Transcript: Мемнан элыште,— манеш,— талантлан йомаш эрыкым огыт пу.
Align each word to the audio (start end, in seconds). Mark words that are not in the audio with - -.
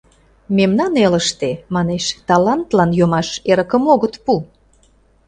Мемнан 0.57 0.93
элыште,— 1.05 1.49
манеш,— 1.75 2.05
талантлан 2.27 2.91
йомаш 2.99 3.29
эрыкым 3.51 3.83
огыт 3.93 4.15
пу. 4.23 4.33